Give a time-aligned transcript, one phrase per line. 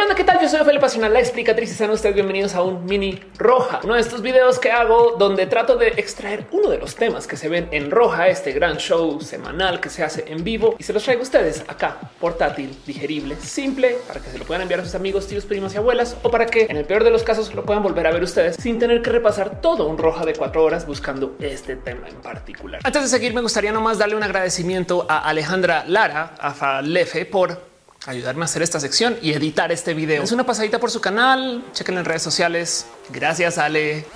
[0.00, 0.40] banda, ¿qué tal?
[0.40, 3.96] Yo soy Ophelia Pasional, la explicatriz y sean ustedes bienvenidos a un mini roja, uno
[3.96, 7.50] de estos videos que hago donde trato de extraer uno de los temas que se
[7.50, 11.04] ven en roja, este gran show semanal que se hace en vivo y se los
[11.04, 14.94] traigo a ustedes acá, portátil, digerible, simple, para que se lo puedan enviar a sus
[14.94, 17.66] amigos, tíos, primas y abuelas o para que en el peor de los casos lo
[17.66, 20.86] puedan volver a ver ustedes sin tener que repasar todo un roja de cuatro horas
[20.86, 22.80] buscando este tema en particular.
[22.84, 27.69] Antes de seguir, me gustaría nomás darle un agradecimiento a Alejandra Lara, a Falefe, por
[28.06, 30.22] ayudarme a hacer esta sección y editar este video.
[30.22, 31.64] Es una pasadita por su canal.
[31.72, 32.86] Chequen en redes sociales.
[33.10, 34.06] Gracias, Ale.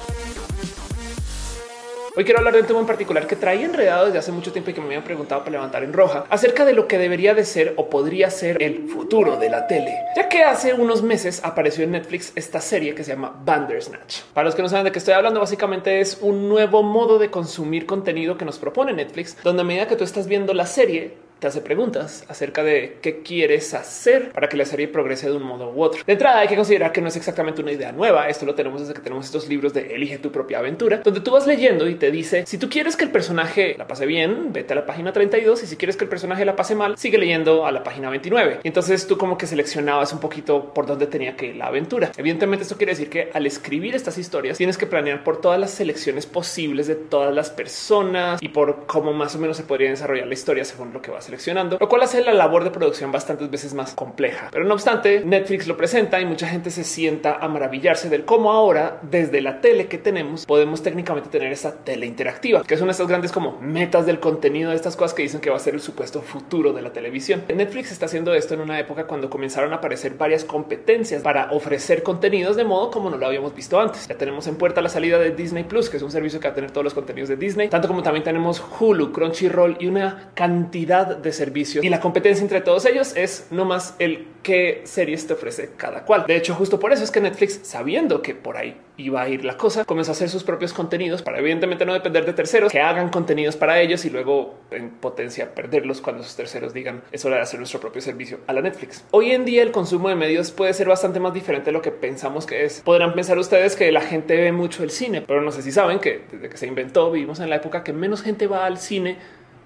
[2.16, 4.70] Hoy quiero hablar de un tema en particular que traía enredado desde hace mucho tiempo
[4.70, 7.44] y que me habían preguntado para levantar en roja acerca de lo que debería de
[7.44, 11.82] ser o podría ser el futuro de la tele, ya que hace unos meses apareció
[11.82, 14.20] en Netflix esta serie que se llama Bandersnatch.
[14.32, 17.32] Para los que no saben de qué estoy hablando, básicamente es un nuevo modo de
[17.32, 21.16] consumir contenido que nos propone Netflix, donde a medida que tú estás viendo la serie,
[21.38, 25.42] te hace preguntas acerca de qué quieres hacer para que la serie progrese de un
[25.42, 26.02] modo u otro.
[26.06, 28.28] De entrada hay que considerar que no es exactamente una idea nueva.
[28.28, 31.32] Esto lo tenemos desde que tenemos estos libros de Elige tu propia aventura, donde tú
[31.32, 34.72] vas leyendo y te dice si tú quieres que el personaje la pase bien, vete
[34.72, 37.66] a la página 32 y si quieres que el personaje la pase mal, sigue leyendo
[37.66, 38.60] a la página 29.
[38.62, 42.12] Y entonces tú como que seleccionabas un poquito por dónde tenía que ir la aventura.
[42.16, 45.70] Evidentemente esto quiere decir que al escribir estas historias tienes que planear por todas las
[45.70, 50.26] selecciones posibles de todas las personas y por cómo más o menos se podría desarrollar
[50.26, 53.50] la historia según lo que va seleccionando, lo cual hace la labor de producción bastantes
[53.50, 54.48] veces más compleja.
[54.52, 58.52] Pero no obstante, Netflix lo presenta y mucha gente se sienta a maravillarse del cómo
[58.52, 62.88] ahora desde la tele que tenemos podemos técnicamente tener esa tele interactiva, que es una
[62.88, 65.60] de estas grandes como metas del contenido de estas cosas que dicen que va a
[65.60, 67.42] ser el supuesto futuro de la televisión.
[67.54, 72.02] Netflix está haciendo esto en una época cuando comenzaron a aparecer varias competencias para ofrecer
[72.02, 74.06] contenidos de modo como no lo habíamos visto antes.
[74.08, 76.52] Ya tenemos en puerta la salida de Disney Plus, que es un servicio que va
[76.52, 80.30] a tener todos los contenidos de Disney, tanto como también tenemos Hulu, Crunchyroll y una
[80.34, 81.84] cantidad de servicios.
[81.84, 86.04] Y la competencia entre todos ellos es no más el qué series te ofrece cada
[86.04, 86.24] cual.
[86.26, 89.44] De hecho, justo por eso es que Netflix, sabiendo que por ahí iba a ir
[89.44, 92.80] la cosa, comenzó a hacer sus propios contenidos para evidentemente no depender de terceros que
[92.80, 97.36] hagan contenidos para ellos y luego en potencia perderlos cuando sus terceros digan es hora
[97.36, 99.04] de hacer nuestro propio servicio a la Netflix.
[99.10, 101.90] Hoy en día el consumo de medios puede ser bastante más diferente de lo que
[101.90, 102.82] pensamos que es.
[102.82, 105.98] Podrán pensar ustedes que la gente ve mucho el cine, pero no sé si saben
[105.98, 109.18] que desde que se inventó vivimos en la época que menos gente va al cine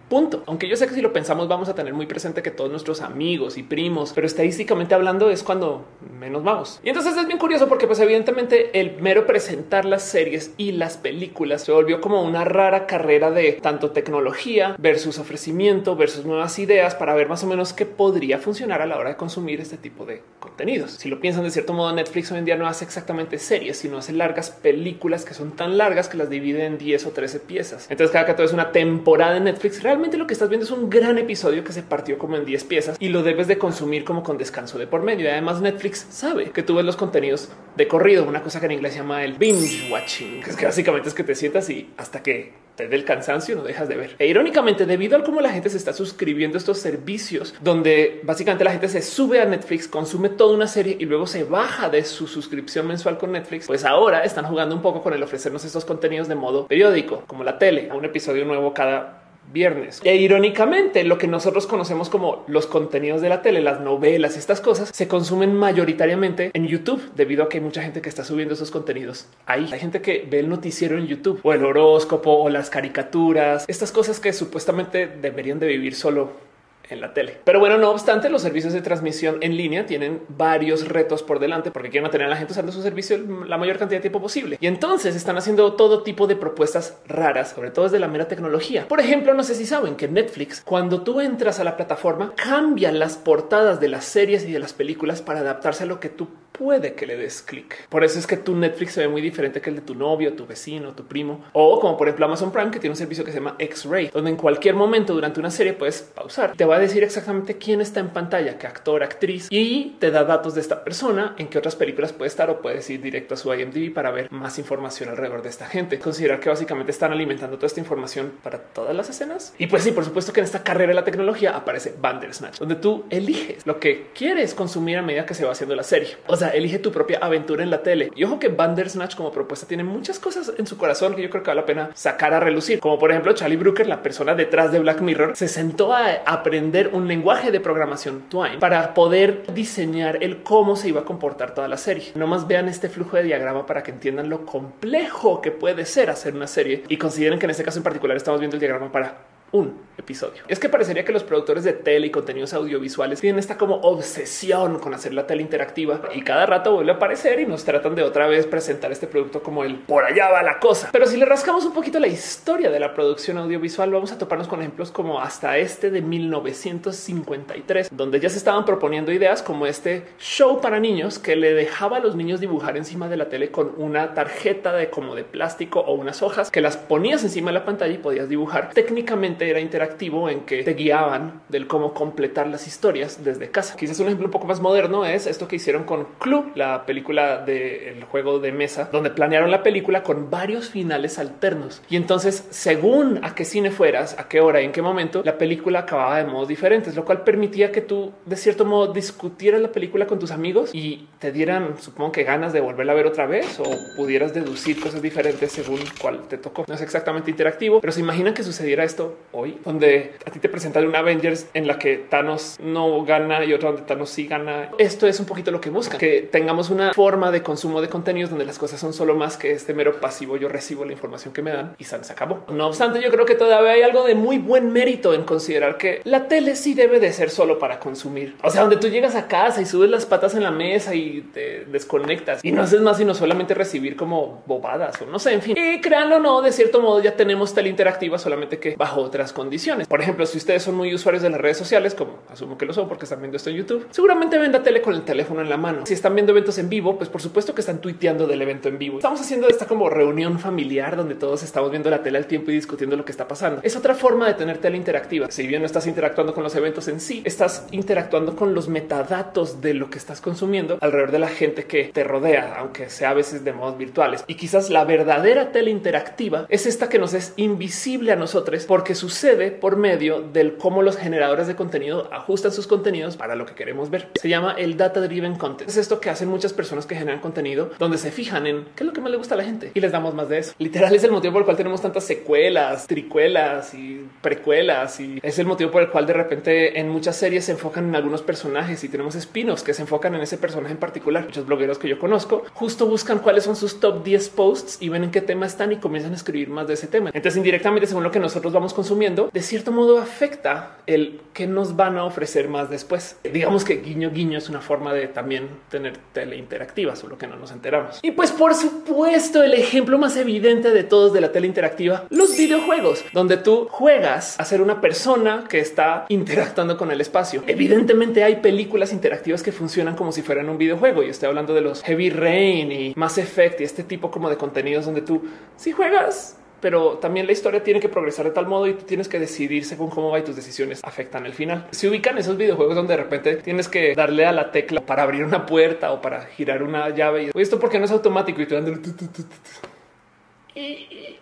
[0.08, 0.42] Punto.
[0.46, 3.02] Aunque yo sé que si lo pensamos vamos a tener muy presente que todos nuestros
[3.02, 5.84] amigos y primos, pero estadísticamente hablando es cuando
[6.18, 6.80] menos vamos.
[6.82, 10.96] Y entonces es bien curioso porque pues evidentemente el mero presentar las series y las
[10.96, 16.94] películas se volvió como una rara carrera de tanto tecnología versus ofrecimiento versus nuevas ideas
[16.94, 20.06] para ver más o menos qué podría funcionar a la hora de consumir este tipo
[20.06, 20.92] de contenidos.
[20.92, 23.98] Si lo piensan de cierto modo, Netflix hoy en día no hace exactamente series, sino
[23.98, 27.86] hace largas películas que son tan largas que las divide en 10 o 13 piezas.
[27.90, 30.70] Entonces cada que es una temporada de Netflix realmente realmente lo que estás viendo es
[30.70, 34.04] un gran episodio que se partió como en 10 piezas y lo debes de consumir
[34.04, 35.26] como con descanso de por medio.
[35.26, 38.72] Y además Netflix sabe que tú ves los contenidos de corrido, una cosa que en
[38.72, 41.90] inglés se llama el binge watching, que es que básicamente es que te sientas y
[41.96, 44.14] hasta que te dé el cansancio no dejas de ver.
[44.20, 48.70] E irónicamente, debido al cómo la gente se está suscribiendo estos servicios, donde básicamente la
[48.70, 52.28] gente se sube a Netflix, consume toda una serie y luego se baja de su
[52.28, 56.28] suscripción mensual con Netflix, pues ahora están jugando un poco con el ofrecernos estos contenidos
[56.28, 60.00] de modo periódico, como la tele, un episodio nuevo cada viernes.
[60.04, 64.60] E irónicamente, lo que nosotros conocemos como los contenidos de la tele, las novelas estas
[64.60, 68.54] cosas se consumen mayoritariamente en YouTube debido a que hay mucha gente que está subiendo
[68.54, 69.68] esos contenidos ahí.
[69.72, 73.92] Hay gente que ve el noticiero en YouTube o el horóscopo o las caricaturas, estas
[73.92, 76.47] cosas que supuestamente deberían de vivir solo
[76.90, 77.36] en la tele.
[77.44, 81.70] Pero bueno, no obstante, los servicios de transmisión en línea tienen varios retos por delante
[81.70, 84.58] porque quieren mantener a la gente usando su servicio la mayor cantidad de tiempo posible.
[84.60, 88.88] Y entonces están haciendo todo tipo de propuestas raras, sobre todo desde la mera tecnología.
[88.88, 92.92] Por ejemplo, no sé si saben que Netflix, cuando tú entras a la plataforma, cambia
[92.92, 96.28] las portadas de las series y de las películas para adaptarse a lo que tú
[96.58, 97.88] puede que le des clic.
[97.88, 100.34] Por eso es que tu Netflix se ve muy diferente que el de tu novio,
[100.34, 103.30] tu vecino, tu primo o como por ejemplo Amazon Prime que tiene un servicio que
[103.30, 106.54] se llama X-Ray, donde en cualquier momento durante una serie puedes pausar.
[106.56, 110.24] Te va a decir exactamente quién está en pantalla, qué actor, actriz y te da
[110.24, 113.36] datos de esta persona, en qué otras películas puede estar o puedes ir directo a
[113.36, 115.98] su IMDb para ver más información alrededor de esta gente.
[115.98, 119.54] Considerar que básicamente están alimentando toda esta información para todas las escenas.
[119.58, 122.76] Y pues sí, por supuesto que en esta carrera de la tecnología aparece Bandersnatch, donde
[122.76, 126.16] tú eliges lo que quieres consumir a medida que se va haciendo la serie.
[126.26, 128.10] O sea, elige tu propia aventura en la tele.
[128.14, 131.42] Y ojo que Bandersnatch como propuesta tiene muchas cosas en su corazón que yo creo
[131.42, 132.80] que vale la pena sacar a relucir.
[132.80, 136.90] Como por ejemplo, Charlie Brooker, la persona detrás de Black Mirror, se sentó a aprender
[136.92, 141.68] un lenguaje de programación Twine para poder diseñar el cómo se iba a comportar toda
[141.68, 142.12] la serie.
[142.14, 146.10] No más vean este flujo de diagrama para que entiendan lo complejo que puede ser
[146.10, 148.90] hacer una serie y consideren que en este caso en particular estamos viendo el diagrama
[148.90, 150.42] para un episodio.
[150.48, 154.78] Es que parecería que los productores de tele y contenidos audiovisuales tienen esta como obsesión
[154.78, 158.02] con hacer la tele interactiva y cada rato vuelve a aparecer y nos tratan de
[158.02, 160.90] otra vez presentar este producto como el por allá va la cosa.
[160.92, 164.46] Pero si le rascamos un poquito la historia de la producción audiovisual, vamos a toparnos
[164.48, 170.04] con ejemplos como hasta este de 1953, donde ya se estaban proponiendo ideas como este
[170.18, 173.72] show para niños que le dejaba a los niños dibujar encima de la tele con
[173.76, 177.64] una tarjeta de como de plástico o unas hojas que las ponías encima de la
[177.64, 178.70] pantalla y podías dibujar.
[178.72, 183.76] Técnicamente era interactivo en que te guiaban del cómo completar las historias desde casa.
[183.76, 187.38] Quizás un ejemplo un poco más moderno es esto que hicieron con Club, la película
[187.38, 191.82] del juego de mesa, donde planearon la película con varios finales alternos.
[191.88, 195.38] Y entonces, según a qué cine fueras, a qué hora y en qué momento, la
[195.38, 199.72] película acababa de modos diferentes, lo cual permitía que tú de cierto modo discutieras la
[199.72, 203.26] película con tus amigos y te dieran, supongo que ganas de volverla a ver otra
[203.26, 203.64] vez o
[203.96, 206.64] pudieras deducir cosas diferentes según cuál te tocó.
[206.66, 210.48] No es exactamente interactivo, pero se imaginan que sucediera esto hoy, donde a ti te
[210.48, 214.70] presentan un Avengers en la que Thanos no gana y otra donde Thanos sí gana.
[214.78, 218.30] Esto es un poquito lo que busca, que tengamos una forma de consumo de contenidos
[218.30, 220.36] donde las cosas son solo más que este mero pasivo.
[220.36, 222.44] Yo recibo la información que me dan y se acabó.
[222.48, 226.00] No obstante, yo creo que todavía hay algo de muy buen mérito en considerar que
[226.04, 228.36] la tele sí debe de ser solo para consumir.
[228.42, 231.22] O sea, donde tú llegas a casa y subes las patas en la mesa y
[231.32, 235.42] te desconectas y no haces más sino solamente recibir como bobadas o no sé, en
[235.42, 235.56] fin.
[235.56, 239.88] Y créanlo no, de cierto modo ya tenemos tele interactiva, solamente que bajo otras condiciones.
[239.88, 242.72] Por ejemplo, si ustedes son muy usuarios de las redes sociales, como asumo que lo
[242.72, 245.48] son porque están viendo esto en YouTube, seguramente ven la tele con el teléfono en
[245.48, 245.86] la mano.
[245.86, 248.78] Si están viendo eventos en vivo, pues por supuesto que están tuiteando del evento en
[248.78, 248.98] vivo.
[248.98, 252.54] Estamos haciendo esta como reunión familiar donde todos estamos viendo la tele al tiempo y
[252.54, 253.60] discutiendo lo que está pasando.
[253.64, 255.28] Es otra forma de tener tele interactiva.
[255.32, 259.60] Si bien no estás interactuando con los eventos en sí, estás interactuando con los metadatos
[259.60, 263.14] de lo que estás consumiendo alrededor de la gente que te rodea, aunque sea a
[263.14, 264.22] veces de modos virtuales.
[264.28, 268.94] Y quizás la verdadera tele interactiva es esta que nos es invisible a nosotros porque
[269.08, 273.54] sucede por medio del cómo los generadores de contenido ajustan sus contenidos para lo que
[273.54, 274.08] queremos ver.
[274.20, 275.70] Se llama el data driven content.
[275.70, 278.86] Es esto que hacen muchas personas que generan contenido donde se fijan en qué es
[278.86, 280.52] lo que más le gusta a la gente y les damos más de eso.
[280.58, 285.38] Literal es el motivo por el cual tenemos tantas secuelas, tricuelas y precuelas y es
[285.38, 288.84] el motivo por el cual de repente en muchas series se enfocan en algunos personajes
[288.84, 291.24] y tenemos espinos que se enfocan en ese personaje en particular.
[291.24, 295.04] Muchos blogueros que yo conozco justo buscan cuáles son sus top 10 posts y ven
[295.04, 297.08] en qué tema están y comienzan a escribir más de ese tema.
[297.14, 301.98] Entonces indirectamente según lo que nosotros vamos de cierto modo afecta el que nos van
[301.98, 303.16] a ofrecer más después.
[303.22, 307.36] Digamos que guiño guiño es una forma de también tener tele interactiva, solo que no
[307.36, 308.00] nos enteramos.
[308.02, 312.36] Y pues por supuesto el ejemplo más evidente de todos de la tele interactiva, los
[312.36, 317.44] videojuegos, donde tú juegas a ser una persona que está interactuando con el espacio.
[317.46, 321.02] Evidentemente hay películas interactivas que funcionan como si fueran un videojuego.
[321.02, 324.36] Y estoy hablando de los Heavy Rain y Mass Effect y este tipo como de
[324.36, 325.22] contenidos donde tú
[325.56, 329.08] si juegas pero también la historia tiene que progresar de tal modo y tú tienes
[329.08, 331.66] que decidir según cómo va y tus decisiones afectan el final.
[331.70, 335.24] Se ubican esos videojuegos donde de repente tienes que darle a la tecla para abrir
[335.24, 338.54] una puerta o para girar una llave y esto porque no es automático y tú
[338.54, 338.72] dando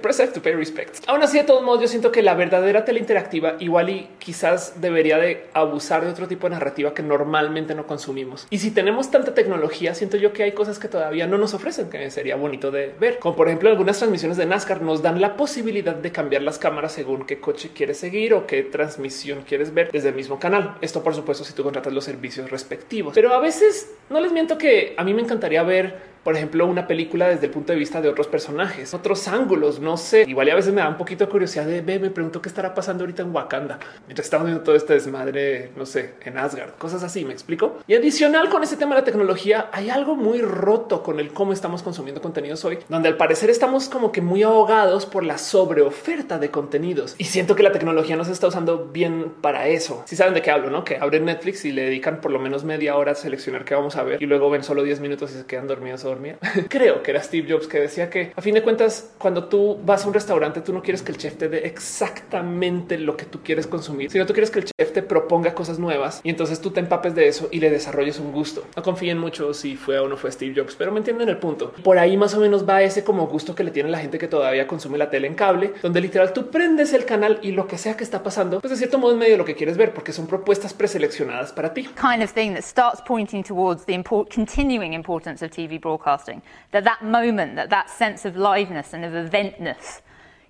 [0.00, 0.98] press F to pay respect.
[1.06, 4.80] Aún así, de todos modos, yo siento que la verdadera tele interactiva igual y quizás
[4.80, 8.46] debería de abusar de otro tipo de narrativa que normalmente no consumimos.
[8.50, 11.90] Y si tenemos tanta tecnología, siento yo que hay cosas que todavía no nos ofrecen
[11.90, 13.18] que sería bonito de ver.
[13.18, 16.92] Como por ejemplo, algunas transmisiones de NASCAR nos dan la posibilidad de cambiar las cámaras
[16.92, 20.76] según qué coche quieres seguir o qué transmisión quieres ver desde el mismo canal.
[20.80, 23.14] Esto, por supuesto, si tú contratas los servicios respectivos.
[23.14, 26.88] Pero a veces no les miento que a mí me encantaría ver por ejemplo, una
[26.88, 29.78] película desde el punto de vista de otros personajes, otros ángulos.
[29.78, 32.42] No sé, igual a veces me da un poquito de curiosidad de ver, me pregunto
[32.42, 33.78] qué estará pasando ahorita en Wakanda
[34.08, 37.24] mientras estamos viendo todo este desmadre, no sé, en Asgard, cosas así.
[37.24, 37.78] Me explico.
[37.86, 41.52] Y adicional con ese tema de la tecnología, hay algo muy roto con el cómo
[41.52, 46.40] estamos consumiendo contenidos hoy, donde al parecer estamos como que muy ahogados por la sobreoferta
[46.40, 50.02] de contenidos y siento que la tecnología no se está usando bien para eso.
[50.06, 50.82] Si saben de qué hablo, no?
[50.82, 53.94] Que abren Netflix y le dedican por lo menos media hora a seleccionar qué vamos
[53.94, 56.15] a ver y luego ven solo 10 minutos y se quedan dormidos o
[56.68, 60.04] Creo que era Steve Jobs que decía que a fin de cuentas, cuando tú vas
[60.04, 63.40] a un restaurante, tú no quieres que el chef te dé exactamente lo que tú
[63.42, 66.70] quieres consumir, sino tú quieres que el chef te proponga cosas nuevas y entonces tú
[66.70, 68.64] te empapes de eso y le desarrolles un gusto.
[68.76, 71.72] No confíen mucho si fue o no fue Steve Jobs, pero me entienden el punto.
[71.82, 74.28] Por ahí más o menos va ese como gusto que le tiene la gente que
[74.28, 77.78] todavía consume la tele en cable, donde literal tú prendes el canal y lo que
[77.78, 80.12] sea que está pasando, pues de cierto modo es medio lo que quieres ver, porque
[80.12, 81.88] son propuestas preseleccionadas para ti.
[82.00, 85.95] Kind of thing that starts pointing towards the continuing importance of TV broadcasting.
[85.98, 90.02] That that moment, that that sense of liveness and of eventness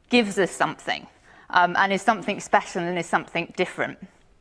[0.09, 1.07] gives us something
[1.51, 3.99] and is something special and is something different.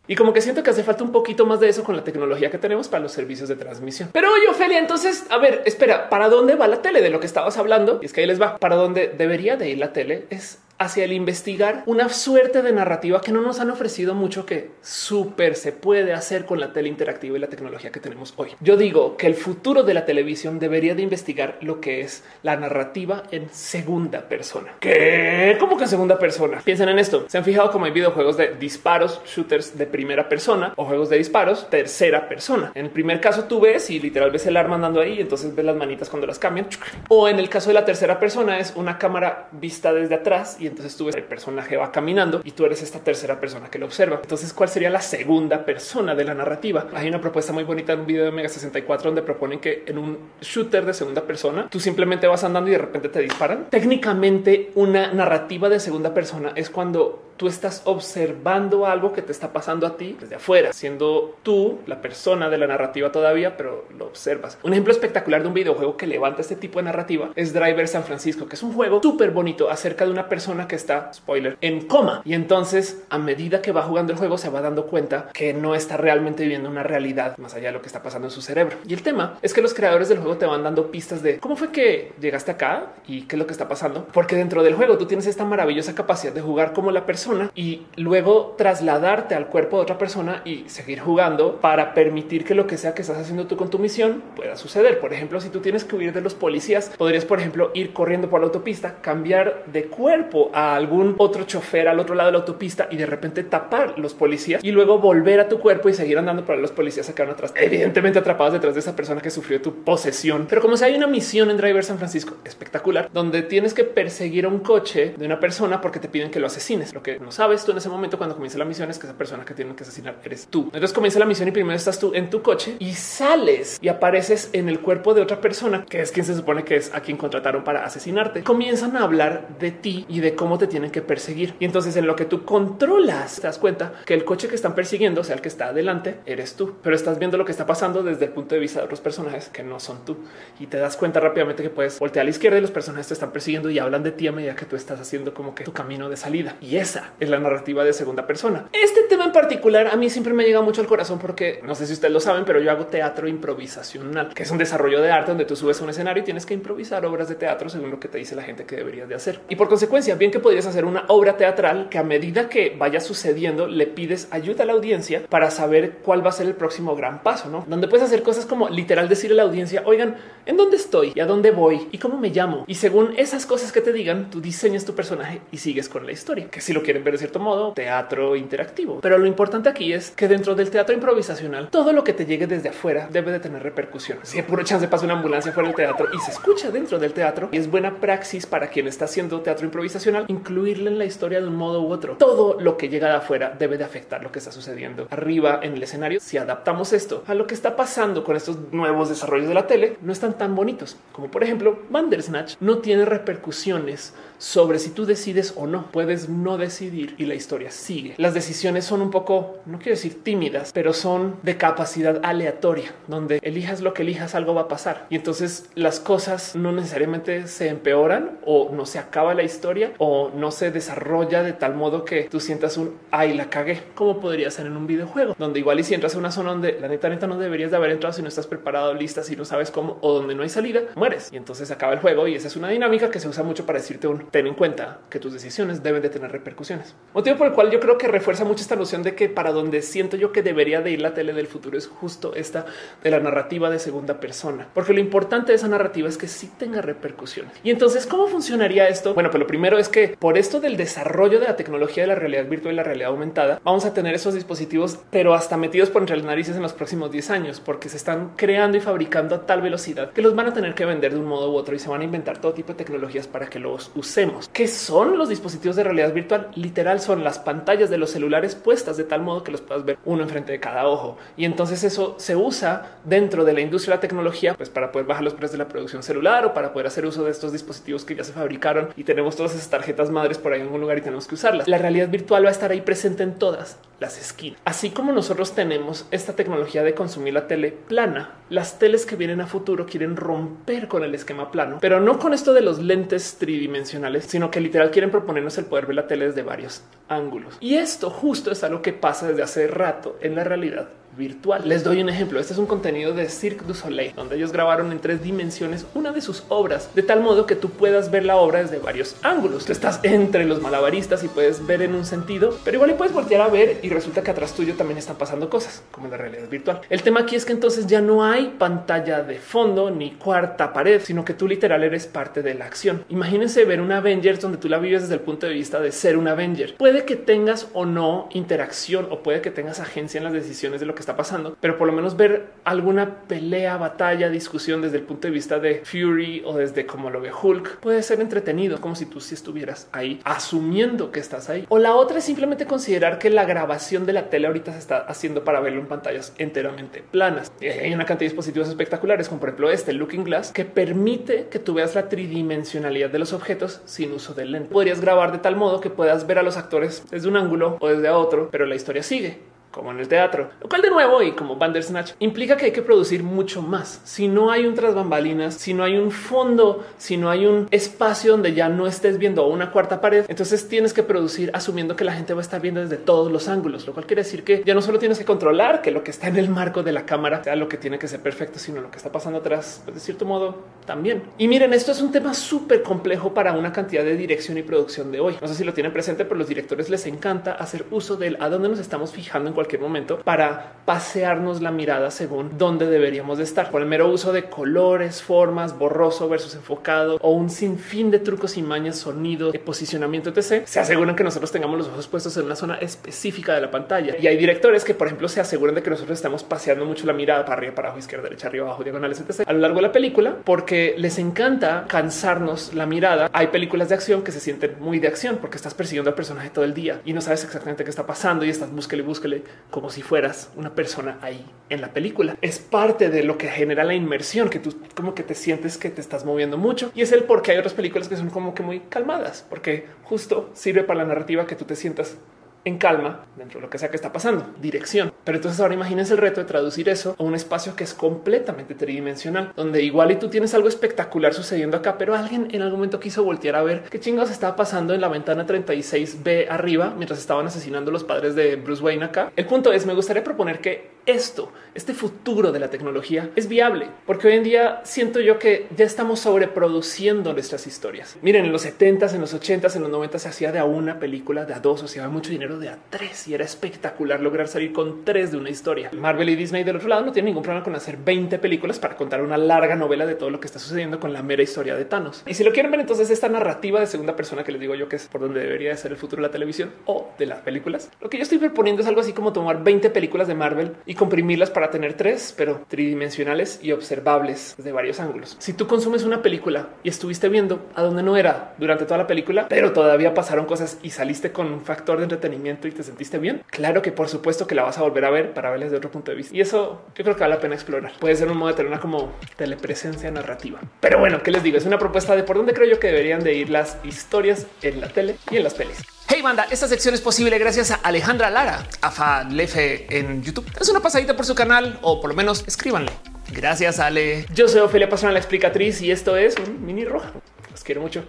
[0.07, 2.51] Y como que siento que hace falta un poquito más de eso con la tecnología
[2.51, 4.09] que tenemos para los servicios de transmisión.
[4.13, 7.25] Pero oye, Ophelia, entonces, a ver, espera, ¿para dónde va la tele de lo que
[7.25, 8.00] estabas hablando?
[8.03, 8.57] Y es que ahí les va.
[8.57, 13.22] Para dónde debería de ir la tele es hacia el investigar una suerte de narrativa
[13.22, 17.38] que no nos han ofrecido mucho que súper se puede hacer con la tele interactiva
[17.38, 18.51] y la tecnología que tenemos hoy.
[18.60, 22.58] Yo digo que el futuro de la televisión debería de investigar lo que es la
[22.58, 24.74] narrativa en segunda persona.
[24.79, 25.55] ¿Qué?
[25.60, 26.62] ¿Cómo que en segunda persona?
[26.63, 27.25] Piensen en esto.
[27.27, 31.17] Se han fijado como hay videojuegos de disparos, shooters de primera persona o juegos de
[31.17, 32.72] disparos tercera persona.
[32.75, 35.65] En el primer caso tú ves y literal ves el arma andando ahí, entonces ves
[35.65, 36.67] las manitas cuando las cambian.
[37.08, 40.64] O en el caso de la tercera persona es una cámara vista desde atrás y
[40.67, 43.86] entonces tú ves el personaje va caminando y tú eres esta tercera persona que lo
[43.86, 44.19] observa.
[44.22, 46.88] Entonces, ¿cuál sería la segunda persona de la narrativa?
[46.93, 49.98] Hay una propuesta muy bonita en un video de Mega 64 donde proponen que en
[49.98, 53.67] un shooter de segunda persona tú simplemente vas andando y de repente te disparan.
[53.69, 59.51] Técnicamente, una narrativa de segunda persona es cuando tú estás observando algo que te está
[59.54, 64.06] pasando a ti desde afuera, siendo tú la persona de la narrativa todavía, pero lo
[64.06, 64.58] observas.
[64.63, 68.04] Un ejemplo espectacular de un videojuego que levanta este tipo de narrativa es Driver San
[68.04, 71.88] Francisco, que es un juego súper bonito acerca de una persona que está, spoiler, en
[71.88, 72.22] coma.
[72.25, 75.75] Y entonces, a medida que va jugando el juego, se va dando cuenta que no
[75.75, 78.77] está realmente viviendo una realidad más allá de lo que está pasando en su cerebro.
[78.88, 81.56] Y el tema es que los creadores del juego te van dando pistas de cómo
[81.56, 84.98] fue que llegaste acá y qué es lo que está pasando, porque dentro del juego
[84.98, 87.25] tú tienes esta maravillosa capacidad de jugar como la persona
[87.55, 92.67] y luego trasladarte al cuerpo de otra persona y seguir jugando para permitir que lo
[92.67, 95.00] que sea que estás haciendo tú con tu misión pueda suceder.
[95.00, 98.29] Por ejemplo, si tú tienes que huir de los policías, podrías, por ejemplo, ir corriendo
[98.29, 102.39] por la autopista, cambiar de cuerpo a algún otro chofer al otro lado de la
[102.39, 106.17] autopista y de repente tapar los policías y luego volver a tu cuerpo y seguir
[106.17, 109.84] andando para los policías quedan atrás, evidentemente atrapados detrás de esa persona que sufrió tu
[109.84, 110.46] posesión.
[110.50, 114.46] Pero como si hay una misión en Driver San Francisco espectacular donde tienes que perseguir
[114.46, 117.31] a un coche de una persona porque te piden que lo asesines, lo que no
[117.31, 119.75] sabes tú en ese momento cuando comienza la misión es que esa persona que tienen
[119.75, 120.65] que asesinar eres tú.
[120.65, 124.50] Entonces comienza la misión y primero estás tú en tu coche y sales y apareces
[124.53, 127.17] en el cuerpo de otra persona que es quien se supone que es a quien
[127.17, 128.43] contrataron para asesinarte.
[128.43, 131.55] Comienzan a hablar de ti y de cómo te tienen que perseguir.
[131.60, 134.75] Y entonces en lo que tú controlas te das cuenta que el coche que están
[134.75, 137.65] persiguiendo, o sea, el que está adelante, eres tú, pero estás viendo lo que está
[137.65, 140.17] pasando desde el punto de vista de otros personajes que no son tú
[140.60, 143.13] y te das cuenta rápidamente que puedes voltear a la izquierda y los personajes te
[143.13, 145.74] están persiguiendo y hablan de ti a medida que tú estás haciendo como que tu
[145.74, 146.55] camino de salida.
[146.62, 148.69] Y esa es la narrativa de segunda persona.
[148.71, 151.85] Este tema en particular a mí siempre me llega mucho al corazón porque no sé
[151.85, 155.31] si ustedes lo saben, pero yo hago teatro improvisacional, que es un desarrollo de arte
[155.31, 158.00] donde tú subes a un escenario y tienes que improvisar obras de teatro según lo
[158.00, 159.39] que te dice la gente que deberías de hacer.
[159.50, 163.00] Y por consecuencia, bien que podrías hacer una obra teatral que a medida que vaya
[163.00, 166.95] sucediendo le pides ayuda a la audiencia para saber cuál va a ser el próximo
[166.95, 167.65] gran paso, ¿no?
[167.67, 171.13] Donde puedes hacer cosas como literal decirle a la audiencia, oigan, ¿en dónde estoy?
[171.15, 171.88] ¿Y a dónde voy?
[171.91, 172.65] ¿Y cómo me llamo?
[172.67, 176.12] Y según esas cosas que te digan, tú diseñas tu personaje y sigues con la
[176.12, 176.50] historia.
[176.50, 179.00] Que si lo quieren ver de cierto modo, teatro interactivo.
[179.02, 182.48] Pero lo importante aquí es que dentro del teatro improvisacional, todo lo que te llegue
[182.48, 184.30] desde afuera debe de tener repercusiones.
[184.30, 187.50] Si puro chance pasa una ambulancia fuera del teatro y se escucha dentro del teatro,
[187.52, 191.48] y es buena praxis para quien está haciendo teatro improvisacional, incluirle en la historia de
[191.48, 192.16] un modo u otro.
[192.18, 195.74] Todo lo que llega de afuera debe de afectar lo que está sucediendo arriba en
[195.74, 196.20] el escenario.
[196.22, 199.98] Si adaptamos esto a lo que está pasando con estos nuevos desarrollos de la tele,
[200.02, 205.54] no están tan bonitos como por ejemplo Bandersnatch no tiene repercusiones sobre si tú decides
[205.56, 205.92] o no.
[205.92, 208.15] Puedes no decidir y la historia sigue.
[208.18, 213.39] Las decisiones son un poco, no quiero decir tímidas, pero son de capacidad aleatoria, donde
[213.42, 215.08] elijas lo que elijas, algo va a pasar.
[215.10, 220.32] Y entonces las cosas no necesariamente se empeoran o no se acaba la historia o
[220.36, 224.51] no se desarrolla de tal modo que tú sientas un ay, la cagué, como podría
[224.51, 227.10] ser en un videojuego, donde igual y si entras a una zona donde la neta,
[227.10, 229.98] neta no deberías de haber entrado si no estás preparado, lista, si no sabes cómo
[230.01, 232.27] o donde no hay salida, mueres y entonces acaba el juego.
[232.27, 235.00] Y esa es una dinámica que se usa mucho para decirte un ten en cuenta
[235.10, 236.96] que tus decisiones deben de tener repercusiones.
[237.13, 239.82] Motivo por el cual yo creo que refuerza mucho esta noción de que para donde
[239.82, 242.65] siento yo que debería de ir la tele del futuro es justo esta
[243.03, 246.51] de la narrativa de segunda persona, porque lo importante de esa narrativa es que sí
[246.58, 247.53] tenga repercusiones.
[247.63, 249.13] Y entonces, ¿cómo funcionaría esto?
[249.13, 252.15] Bueno, pues lo primero es que por esto del desarrollo de la tecnología de la
[252.15, 256.01] realidad virtual y la realidad aumentada, vamos a tener esos dispositivos, pero hasta metidos por
[256.01, 259.46] entre las narices en los próximos 10 años, porque se están creando y fabricando a
[259.46, 261.79] tal velocidad que los van a tener que vender de un modo u otro y
[261.79, 264.50] se van a inventar todo tipo de tecnologías para que los usemos.
[264.53, 266.48] ¿Qué son los dispositivos de realidad virtual?
[266.55, 269.98] Literal son las pantallas de los celulares puestas de tal modo que los puedas ver
[270.05, 271.17] uno enfrente de cada ojo.
[271.36, 275.05] Y entonces eso se usa dentro de la industria de la tecnología, pues para poder
[275.05, 278.05] bajar los precios de la producción celular o para poder hacer uso de estos dispositivos
[278.05, 280.98] que ya se fabricaron y tenemos todas esas tarjetas madres por ahí en algún lugar
[280.98, 281.67] y tenemos que usarlas.
[281.67, 284.60] La realidad virtual va a estar ahí presente en todas las esquinas.
[284.65, 289.41] Así como nosotros tenemos esta tecnología de consumir la tele plana, las teles que vienen
[289.41, 293.38] a futuro quieren romper con el esquema plano, pero no con esto de los lentes
[293.39, 297.57] tridimensionales, sino que literal quieren proponernos el poder ver la tele desde varios ángulos.
[297.59, 301.67] Y esto justo es algo que pasa desde hace rato en la realidad virtual.
[301.67, 302.39] Les doy un ejemplo.
[302.39, 306.12] Este es un contenido de Cirque du Soleil, donde ellos grabaron en tres dimensiones una
[306.12, 309.65] de sus obras, de tal modo que tú puedas ver la obra desde varios ángulos.
[309.65, 313.13] Tú estás entre los malabaristas y puedes ver en un sentido, pero igual y puedes
[313.13, 316.17] voltear a ver y resulta que atrás tuyo también están pasando cosas, como en la
[316.17, 316.81] realidad virtual.
[316.89, 321.01] El tema aquí es que entonces ya no hay pantalla de fondo ni cuarta pared,
[321.03, 323.05] sino que tú literal eres parte de la acción.
[323.10, 326.17] Imagínense ver un Avengers donde tú la vives desde el punto de vista de ser
[326.17, 326.75] un Avenger.
[326.75, 330.86] Puede que tengas o no interacción o puede que tengas agencia en las decisiones de
[330.86, 335.03] lo que está pasando, pero por lo menos ver alguna pelea, batalla, discusión desde el
[335.03, 338.95] punto de vista de Fury o desde como lo ve Hulk puede ser entretenido, como
[338.95, 341.65] si tú sí estuvieras ahí asumiendo que estás ahí.
[341.69, 344.97] O la otra es simplemente considerar que la grabación de la tele ahorita se está
[344.97, 347.51] haciendo para verlo en pantallas enteramente planas.
[347.62, 351.47] Y hay una cantidad de dispositivos espectaculares, como por ejemplo este Looking Glass, que permite
[351.50, 354.69] que tú veas la tridimensionalidad de los objetos sin uso de lente.
[354.71, 357.88] Podrías grabar de tal modo que puedas ver a los actores desde un ángulo o
[357.88, 361.34] desde otro, pero la historia sigue como en el teatro, lo cual de nuevo y
[361.34, 364.00] como Bandersnatch implica que hay que producir mucho más.
[364.05, 367.67] Si no hay un tras bambalinas, si no hay un fondo, si no hay un
[367.72, 372.05] espacio donde ya no estés viendo una cuarta pared, entonces tienes que producir asumiendo que
[372.05, 374.63] la gente va a estar viendo desde todos los ángulos, lo cual quiere decir que
[374.65, 377.05] ya no solo tienes que controlar que lo que está en el marco de la
[377.05, 379.96] cámara sea lo que tiene que ser perfecto, sino lo que está pasando atrás, pues
[379.96, 381.24] de cierto modo también.
[381.38, 385.12] Y miren, esto es un tema súper complejo para una cantidad de dirección y producción
[385.12, 385.36] de hoy.
[385.41, 388.48] No sé si lo tienen presente, pero los directores les encanta hacer uso del a
[388.48, 393.39] dónde nos estamos fijando en cualquier cualquier momento para pasearnos la mirada según dónde deberíamos
[393.39, 393.72] de estar.
[393.72, 398.55] Por el mero uso de colores, formas, borroso versus enfocado o un sinfín de trucos
[398.57, 400.63] y mañas, sonido, posicionamiento, etc.
[400.65, 404.15] Se aseguran que nosotros tengamos los ojos puestos en una zona específica de la pantalla.
[404.19, 407.13] Y hay directores que, por ejemplo, se aseguran de que nosotros estamos paseando mucho la
[407.13, 409.48] mirada para arriba, para abajo, izquierda, derecha, arriba, abajo, diagonales, etc.
[409.48, 413.31] A lo largo de la película, porque les encanta cansarnos la mirada.
[413.34, 416.51] Hay películas de acción que se sienten muy de acción porque estás persiguiendo al personaje
[416.51, 419.89] todo el día y no sabes exactamente qué está pasando y estás búsquele, búsquele como
[419.89, 422.38] si fueras una persona ahí en la película.
[422.41, 425.89] Es parte de lo que genera la inmersión, que tú como que te sientes que
[425.89, 428.53] te estás moviendo mucho y es el por qué hay otras películas que son como
[428.53, 432.17] que muy calmadas, porque justo sirve para la narrativa que tú te sientas
[432.65, 435.13] en calma dentro de lo que sea que está pasando, dirección.
[435.24, 438.75] Pero entonces ahora imagínense el reto de traducir eso a un espacio que es completamente
[438.75, 443.00] tridimensional, donde igual y tú tienes algo espectacular sucediendo acá, pero alguien en algún momento
[443.00, 447.46] quiso voltear a ver qué chingados estaba pasando en la ventana 36B arriba mientras estaban
[447.48, 449.31] asesinando los padres de Bruce Wayne acá.
[449.35, 453.87] El punto es, me gustaría proponer que esto, este futuro de la tecnología es viable,
[454.07, 458.18] porque hoy en día siento yo que ya estamos sobreproduciendo nuestras historias.
[458.22, 461.00] Miren, en los 70s, en los 80s, en los 90 se hacía de a una
[461.00, 464.48] película, de a dos, o sea, mucho dinero de a tres y era espectacular lograr
[464.48, 465.91] salir con tres de una historia.
[465.94, 468.96] Marvel y Disney del otro lado no tienen ningún problema con hacer 20 películas para
[468.96, 471.85] contar una larga novela de todo lo que está sucediendo con la mera historia de
[471.85, 472.24] Thanos.
[472.25, 474.87] Y si lo quieren ver, entonces esta narrativa de segunda persona que les digo yo
[474.87, 477.39] que es por donde debería de ser el futuro de la televisión o de las
[477.39, 477.91] películas.
[478.01, 480.96] Lo que yo estoy proponiendo es algo así como tomar 20 películas de Marvel y
[480.96, 485.35] comprimirlas para tener tres, pero tridimensionales y observables de varios ángulos.
[485.39, 489.07] Si tú consumes una película y estuviste viendo a donde no era durante toda la
[489.07, 493.18] película, pero todavía pasaron cosas y saliste con un factor de entretenimiento y te sentiste
[493.18, 495.77] bien, claro que por supuesto que la vas a volver a ver para verles de
[495.77, 496.36] otro punto de vista.
[496.36, 497.94] Y eso yo creo que vale la pena explorar.
[498.00, 500.60] Puede ser un modo de tener una como telepresencia narrativa.
[500.79, 501.58] Pero bueno, ¿qué les digo?
[501.58, 504.81] Es una propuesta de por dónde creo yo que deberían de ir las historias en
[504.81, 505.81] la tele y en las pelis.
[506.08, 510.46] Hey banda, esta sección es posible gracias a Alejandra Lara, a Falefe en YouTube.
[510.60, 512.92] Es una pasadita por su canal o por lo menos escríbanle.
[513.34, 514.27] Gracias Ale.
[514.34, 517.12] Yo soy Ofelia Pastrana, la explicatriz y esto es un mini roja.
[517.50, 518.05] Los quiero mucho.